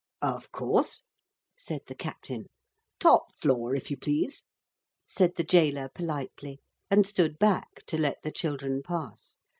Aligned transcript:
'Of 0.23 0.51
course,' 0.51 1.03
said 1.55 1.81
the 1.85 1.93
captain. 1.93 2.47
'Top 2.99 3.31
floor, 3.33 3.75
if 3.75 3.91
you 3.91 3.97
please,' 3.97 4.45
said 5.05 5.35
the 5.35 5.43
gaoler 5.43 5.89
politely, 5.89 6.59
and 6.89 7.05
stood 7.05 7.37
back 7.37 7.85
to 7.85 7.99
let 7.99 8.17
the 8.23 8.31
children 8.31 8.81
pass. 8.81 9.37